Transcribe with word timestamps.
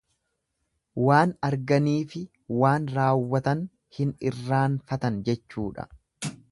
Waan 1.07 1.33
arganiifi 1.49 2.23
waan 2.63 2.89
raawwatan 2.97 3.63
hin 3.99 4.17
irraanfatan 4.31 5.23
jechuudha. 5.31 5.89